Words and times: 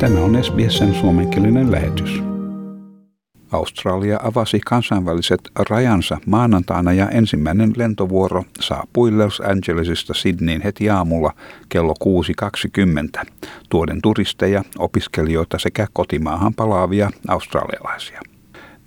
Tämä 0.00 0.20
on 0.20 0.44
SBSn 0.44 0.94
suomenkielinen 0.94 1.72
lähetys. 1.72 2.22
Australia 3.52 4.20
avasi 4.22 4.60
kansainväliset 4.66 5.40
rajansa 5.70 6.18
maanantaina 6.26 6.92
ja 6.92 7.08
ensimmäinen 7.08 7.72
lentovuoro 7.76 8.44
saapui 8.60 9.10
Los 9.10 9.40
Angelesista 9.40 10.14
Sydneyin 10.14 10.62
heti 10.62 10.90
aamulla 10.90 11.32
kello 11.68 11.94
6.20, 13.22 13.26
tuoden 13.68 14.02
turisteja, 14.02 14.64
opiskelijoita 14.78 15.58
sekä 15.58 15.86
kotimaahan 15.92 16.54
palaavia 16.54 17.10
australialaisia. 17.28 18.20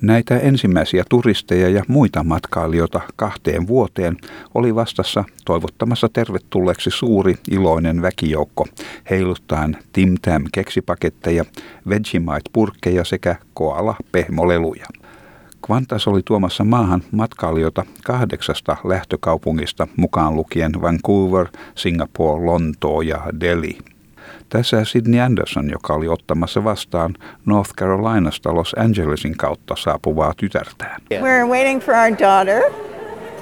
Näitä 0.01 0.39
ensimmäisiä 0.39 1.03
turisteja 1.09 1.69
ja 1.69 1.83
muita 1.87 2.23
matkailijoita 2.23 3.01
kahteen 3.15 3.67
vuoteen 3.67 4.17
oli 4.53 4.75
vastassa 4.75 5.23
toivottamassa 5.45 6.09
tervetulleeksi 6.13 6.89
suuri 6.91 7.35
iloinen 7.51 8.01
väkijoukko, 8.01 8.67
heiluttaen 9.09 9.77
Tim 9.93 10.15
Tam 10.21 10.43
keksipaketteja, 10.53 11.45
Vegemite-purkkeja 11.89 13.05
sekä 13.05 13.35
koala 13.53 13.95
pehmoleluja. 14.11 14.85
Qantas 15.67 16.07
oli 16.07 16.21
tuomassa 16.25 16.63
maahan 16.63 17.03
matkailijoita 17.11 17.85
kahdeksasta 18.03 18.77
lähtökaupungista 18.83 19.87
mukaan 19.97 20.35
lukien 20.35 20.71
Vancouver, 20.81 21.47
Singapore, 21.75 22.45
Lontoo 22.45 23.01
ja 23.01 23.23
Delhi– 23.39 23.77
tässä 24.51 24.85
Sidney 24.85 25.21
Anderson, 25.21 25.69
joka 25.69 25.93
oli 25.93 26.07
ottamassa 26.07 26.63
vastaan 26.63 27.15
North 27.45 27.73
Carolinasta 27.73 28.55
Los 28.55 28.75
Angelesin 28.77 29.37
kautta 29.37 29.75
saapuvaa 29.77 30.33
tytärtään. 30.37 31.01
We're 31.13 31.49
waiting 31.49 31.81
for 31.81 31.93
our 31.95 32.11
daughter. 32.19 32.61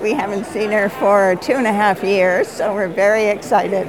We 0.01 0.13
haven't 0.13 0.45
seen 0.53 0.71
her 0.71 0.89
for 0.89 1.37
two 1.47 1.57
and 1.57 1.65
a 1.65 1.73
half 1.73 2.03
years, 2.03 2.57
so 2.57 2.63
we're 2.63 2.95
very 2.95 3.29
excited. 3.29 3.87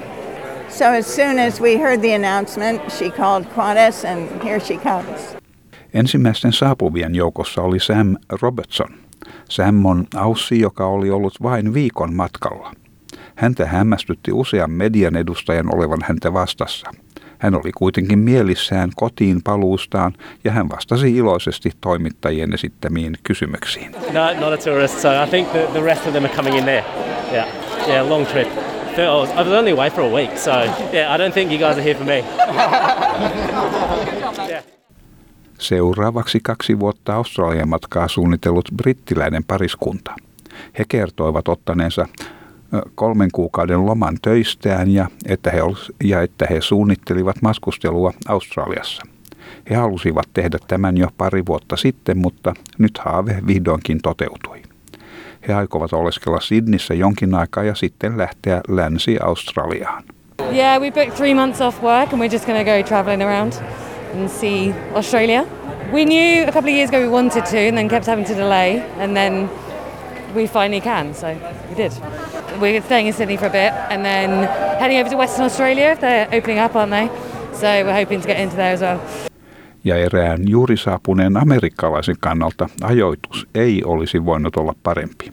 So 0.69 0.84
as 0.84 1.16
soon 1.16 1.38
as 1.38 1.60
we 1.60 1.79
heard 1.79 2.01
the 2.01 2.15
announcement, 2.15 2.91
she 2.91 3.10
called 3.10 3.45
Qantas 3.57 4.05
and 4.05 4.43
here 4.45 4.60
she 4.60 4.77
comes. 4.77 5.37
Ensimmäisten 5.95 6.52
saapuvien 6.52 7.15
joukossa 7.15 7.62
oli 7.62 7.80
Sam 7.80 8.16
Robertson. 8.43 8.88
Sam 9.49 9.87
on 9.87 10.07
aussi, 10.16 10.60
joka 10.60 10.87
oli 10.87 11.10
ollut 11.10 11.43
vain 11.43 11.74
viikon 11.74 12.15
matkalla. 12.15 12.73
Häntä 13.34 13.66
hämmästytti 13.66 14.32
usean 14.32 14.71
median 14.71 15.16
edustajan 15.16 15.74
olevan 15.74 15.99
häntä 16.02 16.32
vastassa. 16.32 16.90
Hän 17.41 17.55
oli 17.55 17.73
kuitenkin 17.73 18.19
mielissään 18.19 18.91
kotiin 18.96 19.43
paluustaan 19.43 20.13
ja 20.45 20.52
hän 20.52 20.69
vastasi 20.69 21.16
iloisesti 21.16 21.71
toimittajien 21.80 22.55
esittämiin 22.55 23.19
kysymyksiin. 23.23 23.93
No, 23.93 24.41
not 24.41 24.60
a 24.60 24.65
tourist, 24.65 24.99
so 24.99 25.09
I 25.24 25.27
think 25.30 25.49
the, 25.51 25.68
the 25.73 25.85
rest 25.85 26.07
of 26.07 26.13
them 26.13 26.24
are 26.24 26.35
coming 26.37 26.57
in 26.57 26.65
there. 26.65 26.85
Yeah, 27.33 27.49
yeah, 27.88 28.09
long 28.09 28.27
trip. 28.27 28.49
I 28.99 29.07
was 29.37 29.49
only 29.49 29.71
away 29.71 29.91
for 29.91 30.05
a 30.05 30.09
week, 30.09 30.38
so 30.38 30.51
yeah, 30.93 31.15
I 31.15 31.18
don't 31.18 31.35
think 31.35 31.52
you 31.52 31.59
guys 31.59 31.79
are 31.79 31.83
here 31.83 31.95
for 31.95 32.05
me. 32.05 32.18
yeah. 34.49 34.63
Seuraavaksi 35.59 36.41
kaksi 36.43 36.80
vuotta 36.80 37.15
Australian 37.15 37.68
matkaa 37.68 38.09
suunnitellut 38.09 38.68
brittiläinen 38.77 39.45
pariskunta. 39.45 40.15
He 40.79 40.85
kertoivat 40.88 41.49
ottaneensa 41.49 42.07
kolmen 42.95 43.29
kuukauden 43.32 43.87
loman 43.87 44.16
töistään 44.23 44.90
ja 44.90 45.07
että, 45.26 45.51
he, 45.51 45.59
ja 46.04 46.23
että 46.23 46.46
he 46.51 46.60
suunnittelivat 46.60 47.37
maskustelua 47.43 48.12
Australiassa. 48.29 49.02
He 49.71 49.74
halusivat 49.74 50.29
tehdä 50.35 50.59
tämän 50.68 50.96
jo 50.96 51.09
pari 51.16 51.43
vuotta 51.46 51.77
sitten, 51.77 52.18
mutta 52.18 52.54
nyt 52.79 52.99
haave 52.99 53.37
vihdoinkin 53.46 53.99
toteutui. 54.02 54.62
He 55.49 55.54
aikovat 55.54 55.93
oleskella 55.93 56.40
Sydnissä 56.40 56.95
jonkin 56.95 57.35
aikaa 57.35 57.65
ja 57.65 57.74
sitten 57.74 58.18
lähteä 58.18 58.60
Länsi-Australiaan. 58.68 60.05
Yeah, 60.52 60.80
we 60.80 60.90
booked 60.90 61.12
three 61.12 61.34
months 61.34 61.60
off 61.60 61.82
work 61.82 62.12
and 62.12 62.23
we're 62.23 62.32
just 62.32 62.46
going 62.46 62.59
to 62.59 62.65
go 62.65 62.82
traveling 62.88 63.23
around 63.23 63.52
and 64.15 64.28
see 64.28 64.75
Australia. 64.94 65.44
We 65.93 66.05
knew 66.05 66.49
a 66.49 66.53
couple 66.53 66.71
of 66.71 66.77
years 66.77 66.91
ago 66.91 66.99
we 66.99 67.09
wanted 67.09 67.43
to 67.43 67.59
and 67.69 67.77
then 67.77 67.89
kept 67.89 68.06
having 68.06 68.27
to 68.27 68.34
delay 68.34 68.83
and 68.99 69.17
then 69.17 69.50
we 70.35 70.47
finally 70.47 70.81
can, 70.81 71.15
so 71.15 71.29
we 71.69 71.75
did. 71.75 71.93
we're 72.61 72.83
staying 72.83 73.07
in 73.07 73.13
Sydney 73.15 73.37
for 73.37 73.47
a 73.47 73.51
bit 73.51 73.73
and 73.91 74.05
then 74.05 74.31
heading 74.79 74.99
over 74.99 75.11
to 75.11 75.17
Western 75.17 75.45
Australia. 75.45 75.97
They're 75.97 76.29
opening 76.33 76.59
up, 76.59 76.77
aren't 76.77 76.91
they? 76.91 77.09
So 77.53 77.67
we're 77.85 77.95
hoping 77.95 78.21
to 78.21 78.27
get 78.27 78.39
into 78.41 78.57
there 78.57 78.73
as 78.73 78.81
well. 78.81 78.99
Ja 79.85 79.97
erään 79.97 80.49
juuri 80.49 80.77
saapuneen 80.77 81.37
amerikkalaisen 81.37 82.17
kannalta 82.21 82.69
ajoitus 82.83 83.47
ei 83.55 83.83
olisi 83.85 84.25
voinut 84.25 84.57
olla 84.57 84.75
parempi. 84.83 85.33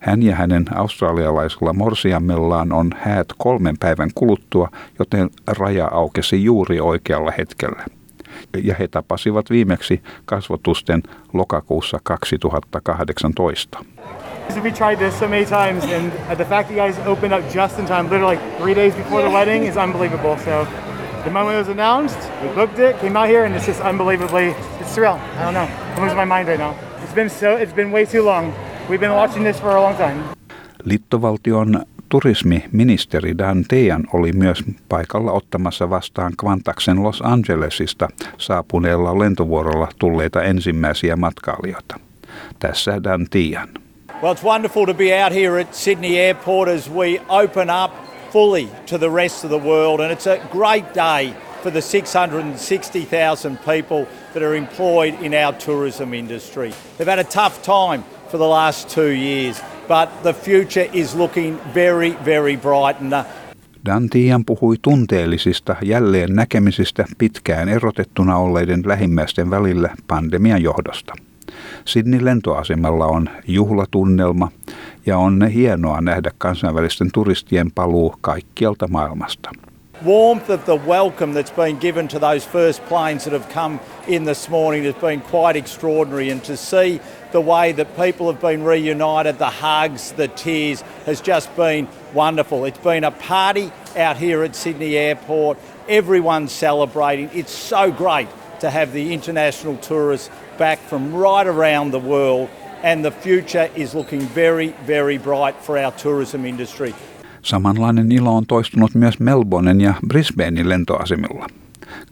Hän 0.00 0.22
ja 0.22 0.36
hänen 0.36 0.64
australialaisella 0.74 1.72
morsiammellaan 1.72 2.72
on 2.72 2.90
häät 2.98 3.26
kolmen 3.38 3.78
päivän 3.78 4.10
kuluttua, 4.14 4.68
joten 4.98 5.30
raja 5.46 5.88
aukesi 5.92 6.44
juuri 6.44 6.80
oikealla 6.80 7.32
hetkellä. 7.38 7.84
Ja 8.62 8.74
he 8.78 8.88
tapasivat 8.88 9.50
viimeksi 9.50 10.02
kasvotusten 10.24 11.02
lokakuussa 11.32 11.98
2018. 12.40 13.86
We 14.62 14.70
tried 14.70 14.98
this 14.98 15.18
so 15.18 15.28
many 15.28 15.44
times, 15.44 15.84
and 15.84 16.12
the 16.36 16.44
fact 16.44 16.68
that 16.68 16.70
you 16.70 16.76
guys 16.76 17.06
opened 17.06 17.32
up 17.32 17.54
just 17.54 17.78
in 17.78 17.86
time, 17.86 18.02
literally 18.02 18.36
like 18.36 18.58
three 18.58 18.74
days 18.74 18.94
before 18.94 19.22
the 19.22 19.30
wedding, 19.30 19.64
is 19.68 19.76
unbelievable. 19.76 20.36
So 20.44 20.66
the 21.24 21.30
moment 21.30 21.54
it 21.54 21.58
was 21.58 21.68
announced, 21.68 22.18
we 22.42 22.48
booked 22.48 22.78
it, 22.78 23.00
came 23.00 23.16
out 23.16 23.28
here, 23.28 23.44
and 23.44 23.54
it's 23.54 23.66
just 23.66 23.80
unbelievably, 23.80 24.54
it's 24.80 24.96
surreal. 24.96 25.18
I 25.38 25.44
don't 25.44 25.54
know. 25.54 25.68
I'm 25.96 26.02
losing 26.02 26.16
my 26.16 26.24
mind 26.24 26.48
right 26.48 26.58
now. 26.58 26.74
It's 27.02 27.14
been 27.14 27.30
so, 27.30 27.56
it's 27.56 27.72
been 27.72 27.92
way 27.92 28.04
too 28.04 28.22
long. 28.22 28.52
We've 28.90 29.00
been 29.00 29.14
watching 29.14 29.44
this 29.44 29.60
for 29.60 29.76
a 29.76 29.80
long 29.80 29.96
time. 29.96 30.22
Liittovaltion 30.84 31.84
turismiministeri 32.12 33.38
Dan 33.38 33.64
Tean 33.68 34.04
oli 34.12 34.32
myös 34.32 34.64
paikalla 34.88 35.32
ottamassa 35.32 35.90
vastaan 35.90 36.32
Kvantaksen 36.40 37.02
Los 37.02 37.22
Angelesista 37.22 38.08
saapuneella 38.38 39.18
lentovuorolla 39.18 39.88
tulleita 39.98 40.42
ensimmäisiä 40.42 41.16
matkailijoita. 41.16 42.00
Tässä 42.58 43.02
Dan 43.04 43.26
Tian. 43.30 43.68
Well, 44.22 44.34
it's 44.34 44.44
wonderful 44.44 44.86
to 44.86 44.94
be 44.94 45.24
out 45.24 45.34
here 45.34 45.60
at 45.60 45.74
Sydney 45.74 46.18
Airport 46.18 46.68
as 46.68 46.90
we 46.92 47.20
open 47.28 47.68
up 47.84 47.92
fully 48.32 48.68
to 48.90 48.98
the 48.98 49.10
rest 49.14 49.44
of 49.44 49.50
the 49.50 49.68
world, 49.68 50.00
and 50.00 50.12
it's 50.12 50.26
a 50.26 50.58
great 50.58 50.94
day 50.94 51.34
for 51.62 51.72
the 51.72 51.80
660,000 51.80 53.58
people 53.58 54.06
that 54.34 54.42
are 54.42 54.56
employed 54.56 55.14
in 55.22 55.34
our 55.34 55.58
tourism 55.58 56.14
industry. 56.14 56.72
They've 56.98 57.16
had 57.16 57.26
a 57.26 57.30
tough 57.42 57.62
time 57.62 58.04
for 58.30 58.38
the 58.38 58.48
last 58.48 58.94
two 58.94 59.10
years, 59.10 59.62
but 59.88 60.22
the 60.22 60.32
future 60.32 60.88
is 60.92 61.14
looking 61.14 61.58
very, 61.74 62.16
very 62.24 62.56
bright. 62.56 63.00
And, 63.00 63.26
Dantian 63.86 64.44
puhui 64.44 64.76
tunteellisista 64.82 65.76
jälleen 65.82 66.34
näkemisistä 66.34 67.04
pitkään 67.18 67.68
erotettuna 67.68 68.36
olleiden 68.36 68.82
lähimmäisten 68.86 69.50
välillä 69.50 69.96
pandemian 70.08 70.62
johdosta. 70.62 71.14
Sydney 71.84 72.24
lentoasemalla 72.24 73.06
on 73.06 73.28
juhlatunnelma 73.46 74.52
ja 75.06 75.18
on 75.18 75.48
hienoa 75.48 76.00
nähdä 76.00 76.30
kansainvälisten 76.38 77.08
turistien 77.12 77.70
paluu 77.72 78.14
kaikkialta 78.20 78.88
maailmasta. 78.88 79.50
Warmth 80.04 80.48
of 80.48 80.66
the 80.66 80.74
welcome 80.74 81.32
that's 81.32 81.50
been 81.50 81.78
given 81.78 82.08
to 82.08 82.18
those 82.18 82.44
first 82.44 82.84
planes 82.86 83.24
that 83.24 83.32
have 83.32 83.48
come 83.50 83.78
in 84.08 84.24
this 84.24 84.48
morning 84.48 84.82
has 84.82 84.94
been 84.94 85.20
quite 85.20 85.54
extraordinary 85.54 86.28
and 86.30 86.42
to 86.42 86.56
see 86.56 87.00
the 87.30 87.40
way 87.40 87.70
that 87.70 87.96
people 87.96 88.30
have 88.30 88.40
been 88.40 88.64
reunited, 88.64 89.38
the 89.38 89.48
hugs, 89.48 90.12
the 90.12 90.26
tears 90.28 90.80
has 91.06 91.20
just 91.20 91.54
been 91.54 91.86
wonderful. 92.12 92.64
It's 92.64 92.78
been 92.78 93.04
a 93.04 93.12
party 93.12 93.70
out 93.96 94.16
here 94.16 94.42
at 94.42 94.56
Sydney 94.56 94.96
Airport. 94.96 95.56
Everyone's 95.88 96.52
celebrating. 96.52 97.30
It's 97.32 97.52
so 97.52 97.92
great 97.92 98.28
to 98.60 98.70
have 98.70 98.92
the 98.92 99.14
international 99.14 99.76
tourists 99.76 100.30
back 100.58 100.80
from 100.80 101.14
right 101.14 101.46
around 101.46 101.92
the 101.92 102.00
world, 102.00 102.50
and 102.82 103.04
the 103.04 103.10
future 103.12 103.70
is 103.76 103.94
looking 103.94 104.20
very, 104.20 104.68
very 104.84 105.18
bright 105.18 105.56
for 105.56 105.78
our 105.78 105.92
tourism 105.92 106.44
industry. 106.44 106.92
Samanlainen 107.42 108.12
ilo 108.12 108.36
on 108.36 108.46
toistunut 108.46 108.94
myös 108.94 109.20
Melbournen 109.20 109.80
ja 109.80 109.94
Brisbanein 110.08 110.68
lentoasemilla. 110.68 111.46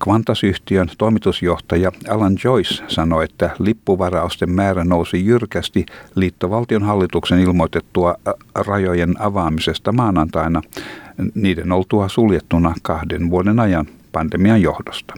Qantas-yhtiön 0.04 0.88
toimitusjohtaja 0.98 1.92
Alan 2.08 2.36
Joyce 2.44 2.84
sanoi, 2.88 3.24
että 3.24 3.50
lippuvarausten 3.58 4.50
määrä 4.50 4.84
nousi 4.84 5.26
jyrkästi 5.26 5.86
liittovaltion 6.14 6.82
hallituksen 6.82 7.40
ilmoitettua 7.40 8.14
rajojen 8.54 9.14
avaamisesta 9.22 9.92
maanantaina 9.92 10.62
niiden 11.34 11.72
oltua 11.72 12.08
suljettuna 12.08 12.74
kahden 12.82 13.30
vuoden 13.30 13.60
ajan 13.60 13.86
pandemian 14.12 14.62
johdosta. 14.62 15.14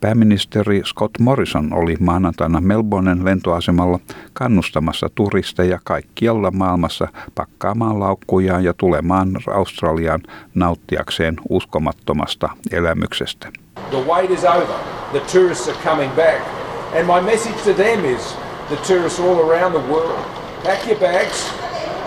Pääministeri 0.00 0.82
Scott 0.84 1.18
Morrison 1.18 1.72
oli 1.72 1.96
maanantaina 2.00 2.60
Melbournen 2.60 3.24
lentoasemalla 3.24 3.98
kannustamassa 4.32 5.10
turisteja 5.14 5.78
kaikkialla 5.84 6.50
maailmassa 6.50 7.08
pakkaamaan 7.34 8.00
laukkujaan 8.00 8.64
ja 8.64 8.74
tulemaan 8.74 9.28
Australiaan 9.54 10.20
nauttiakseen 10.54 11.36
uskomattomasta 11.48 12.48
elämyksestä. 12.72 13.48
The 13.90 14.04
wait 14.06 14.30
is 14.30 14.44
over. 14.44 14.76
The 15.12 15.20
tourists 15.32 15.68
are 15.68 15.78
coming 15.84 16.12
back. 16.12 16.40
And 16.98 17.06
my 17.06 17.20
message 17.20 17.56
to 17.64 17.72
them 17.72 18.04
is 18.04 18.36
the 18.68 18.76
tourists 18.76 19.20
all 19.20 19.50
around 19.50 19.72
the 19.72 19.92
world, 19.92 20.18
pack 20.64 20.86
your 20.86 20.98
bags, 20.98 21.50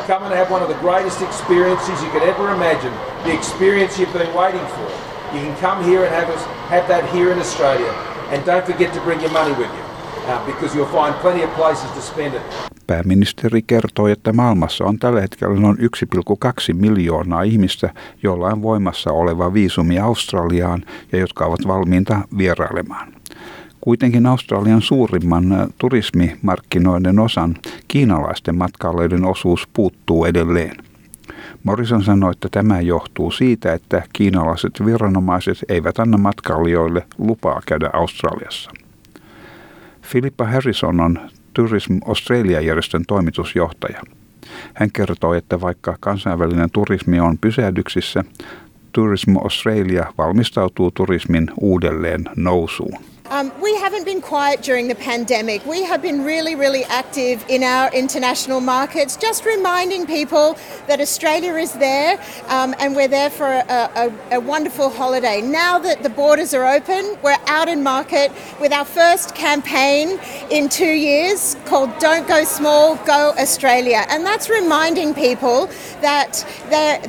come 0.08 0.26
and 0.26 0.34
have 0.34 0.52
one 0.52 0.62
of 0.62 0.69
the 0.69 0.80
greatest 0.81 1.22
experiences 1.22 2.02
you 2.04 2.10
could 2.12 2.24
ever 2.24 2.54
imagine, 2.54 2.94
the 3.24 3.34
experience 3.34 4.00
you've 4.00 4.14
been 4.14 4.34
waiting 4.36 4.66
for. 4.76 5.03
You 5.33 5.39
can 5.39 5.56
come 5.56 5.83
here 5.83 6.06
and 6.06 6.15
have, 6.15 6.30
us, 6.35 6.45
have 6.69 6.88
that 6.88 7.13
here 7.13 7.31
in 7.33 7.39
Australia. 7.39 7.91
And 8.31 8.45
don't 8.45 8.65
forget 8.65 8.94
to 8.94 9.00
bring 9.01 9.19
your 9.21 9.31
money 9.31 9.51
with 9.51 9.69
you 9.77 9.83
uh, 10.33 10.45
because 10.45 10.77
you'll 10.77 10.91
find 11.01 11.15
plenty 11.21 11.44
of 11.44 11.56
places 11.56 11.91
to 11.91 12.01
spend 12.01 12.33
it. 12.35 12.41
Pääministeri 12.88 13.62
kertoi, 13.62 14.12
että 14.12 14.33
maailmassa 14.33 14.85
on 14.85 15.00
tällä 15.00 15.21
hetkellä 15.21 15.59
noin 15.59 15.77
1,2 15.77 16.74
miljoonaa 16.74 17.41
ihmistä, 17.41 17.94
joilla 18.24 18.47
on 18.47 18.62
voimassa 18.62 19.12
oleva 19.12 19.53
viisumi 19.53 20.00
Australiaan 20.00 20.85
ja 21.12 21.19
jotka 21.19 21.45
ovat 21.45 21.68
valmiita 21.68 22.21
vierailemaan. 22.38 23.13
Kuitenkin 23.81 24.25
Australian 24.25 24.81
suurimman 24.81 25.68
turismimarkkinoiden 25.77 27.19
osan 27.19 27.56
kiinalaisten 27.88 28.57
matkailijoiden 28.57 29.25
osuus 29.25 29.68
puuttuu 29.74 30.25
edelleen. 30.25 30.93
Morrison 31.63 32.04
sanoi, 32.04 32.31
että 32.31 32.48
tämä 32.51 32.81
johtuu 32.81 33.31
siitä, 33.31 33.74
että 33.74 34.04
kiinalaiset 34.13 34.86
viranomaiset 34.86 35.57
eivät 35.69 36.00
anna 36.00 36.18
matkailijoille 36.18 37.07
lupaa 37.18 37.62
käydä 37.65 37.89
Australiassa. 37.94 38.71
Philippa 40.12 40.45
Harrison 40.45 41.01
on 41.01 41.19
Tourism 41.54 41.98
Australia-järjestön 42.06 43.04
toimitusjohtaja. 43.07 44.01
Hän 44.74 44.92
kertoo, 44.92 45.33
että 45.33 45.62
vaikka 45.62 45.98
kansainvälinen 46.00 46.69
turismi 46.71 47.19
on 47.19 47.38
pysähdyksissä, 47.38 48.24
Tourism 48.92 49.38
Australia 49.38 50.13
valmistautuu 50.18 50.92
turismin 50.92 51.51
uudelleen 51.62 52.25
nousuun. 52.36 53.12
Um, 53.33 53.51
we 53.59 53.75
haven't 53.77 54.06
been 54.06 54.21
quiet 54.21 54.62
during 54.62 54.88
the 54.89 54.94
pandemic. 54.94 55.65
We 55.65 55.81
have 55.81 56.03
been 56.03 56.24
really, 56.24 56.53
really 56.53 56.83
active 56.83 57.44
in 57.50 57.63
our 57.63 57.91
international 57.91 58.59
markets, 58.59 59.18
just 59.18 59.44
reminding 59.44 60.06
people 60.06 60.56
that 60.85 61.01
Australia 61.01 61.56
is 61.56 61.74
there 61.74 62.21
um, 62.50 62.75
and 62.77 62.95
we're 62.95 63.07
there 63.07 63.31
for 63.31 63.47
a, 63.47 63.63
a, 64.30 64.35
a, 64.35 64.39
wonderful 64.39 64.91
holiday. 64.91 65.41
Now 65.41 65.80
that 65.80 66.03
the 66.03 66.12
borders 66.12 66.53
are 66.53 66.75
open, 66.75 67.18
we're 67.24 67.39
out 67.47 67.68
in 67.68 67.81
market 67.81 68.31
with 68.62 68.71
our 68.71 68.85
first 68.85 69.33
campaign 69.33 70.19
in 70.51 70.69
two 70.69 70.94
years 70.94 71.56
called 71.65 71.89
Don't 71.97 72.27
Go 72.27 72.44
Small, 72.44 72.97
Go 72.97 73.33
Australia. 73.39 74.06
And 74.09 74.24
that's 74.24 74.47
reminding 74.47 75.15
people 75.15 75.71
that 76.01 76.45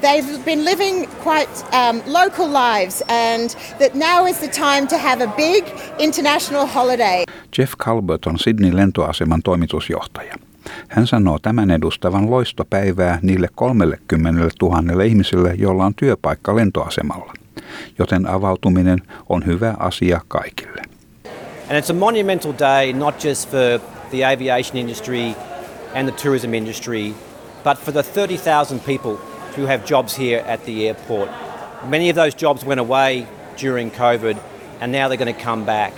they've 0.00 0.42
been 0.46 0.64
living 0.64 1.04
quite 1.20 1.74
um, 1.74 2.02
local 2.06 2.48
lives 2.48 3.02
and 3.10 3.50
that 3.78 3.94
now 3.94 4.24
is 4.24 4.38
the 4.38 4.48
time 4.48 4.86
to 4.86 4.96
have 4.96 5.20
a 5.20 5.26
big 5.36 5.70
international 6.14 6.66
holiday. 6.66 7.24
Jeff 7.58 7.72
Calvert 7.76 8.26
on 8.26 8.38
Sydney 8.38 8.76
lentoaseman 8.76 9.42
toimitusjohtaja. 9.42 10.34
Hän 10.88 11.06
sanoo 11.06 11.38
tämän 11.38 11.70
edustavan 11.70 12.30
loistopäivää 12.30 13.18
niille 13.22 13.48
30 13.54 14.40
000 14.62 15.02
ihmisille, 15.04 15.54
joilla 15.58 15.84
on 15.84 15.94
työpaikka 15.94 16.56
lentoasemalla. 16.56 17.32
Joten 17.98 18.26
avautuminen 18.26 18.98
on 19.28 19.46
hyvä 19.46 19.74
asia 19.78 20.20
kaikille. 20.28 20.82
And 21.70 21.80
it's 21.80 21.90
a 21.90 21.98
monumental 21.98 22.52
day 22.58 22.92
not 22.92 23.24
just 23.24 23.50
for 23.50 23.80
the 24.10 24.26
aviation 24.26 24.76
industry 24.76 25.34
and 25.94 26.08
the 26.08 26.22
tourism 26.22 26.54
industry, 26.54 27.14
but 27.64 27.78
for 27.78 27.92
the 27.92 28.02
30,000 28.02 28.80
people 28.80 29.16
who 29.58 29.66
have 29.66 29.82
jobs 29.90 30.18
here 30.18 30.52
at 30.52 30.64
the 30.64 30.86
airport. 30.86 31.30
Many 31.82 32.10
of 32.10 32.16
those 32.16 32.36
jobs 32.40 32.66
went 32.66 32.80
away 32.80 33.26
during 33.62 33.90
COVID 33.90 34.36
and 34.80 34.92
now 34.92 35.08
they're 35.08 35.18
going 35.18 35.34
to 35.34 35.40
come 35.40 35.64
back. 35.64 35.92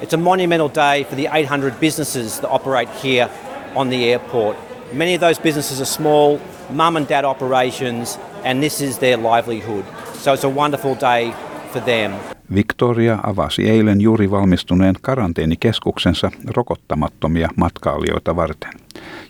It's 0.00 0.12
a 0.12 0.16
monumental 0.16 0.68
day 0.68 1.04
for 1.04 1.16
the 1.16 1.28
800 1.32 1.80
businesses 1.80 2.40
that 2.40 2.48
operate 2.48 2.88
here 2.90 3.30
on 3.74 3.88
the 3.88 4.04
airport. 4.04 4.56
Many 4.92 5.14
of 5.14 5.20
those 5.20 5.38
businesses 5.38 5.80
are 5.80 5.84
small, 5.84 6.40
mum 6.70 6.96
and 6.96 7.06
dad 7.06 7.24
operations, 7.24 8.16
and 8.44 8.62
this 8.62 8.80
is 8.80 8.98
their 8.98 9.16
livelihood. 9.16 9.84
So 10.14 10.32
it's 10.32 10.44
a 10.44 10.48
wonderful 10.48 10.94
day 10.94 11.34
for 11.72 11.80
them. 11.80 12.37
Victoria 12.54 13.18
avasi 13.22 13.70
eilen 13.70 14.00
juuri 14.00 14.30
valmistuneen 14.30 14.94
karanteenikeskuksensa 15.02 16.30
rokottamattomia 16.46 17.48
matkailijoita 17.56 18.36
varten. 18.36 18.72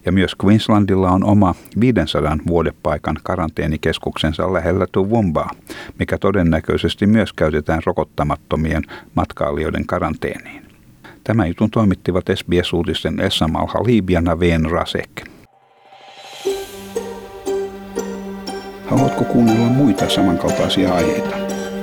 Ja 0.07 0.13
myös 0.13 0.37
Queenslandilla 0.45 1.11
on 1.11 1.25
oma 1.25 1.55
500 1.81 2.39
vuodepaikan 2.47 3.17
karanteenikeskuksensa 3.23 4.53
lähellä 4.53 4.87
Toowoomba, 4.93 5.51
mikä 5.99 6.19
todennäköisesti 6.19 7.07
myös 7.07 7.33
käytetään 7.33 7.83
rokottamattomien 7.87 8.83
matkailijoiden 9.15 9.87
karanteeniin. 9.87 10.63
Tämä 11.25 11.47
jutun 11.47 11.71
toimittivat 11.71 12.25
SBS-uutisten 12.35 13.21
Essamal 13.21 13.67
Halib 13.67 14.11
ja 14.11 14.21
Naveen 14.21 14.71
Rasek. 14.71 15.11
Haluatko 18.87 19.25
kuunnella 19.25 19.67
muita 19.67 20.09
samankaltaisia 20.09 20.95
aiheita? 20.95 21.58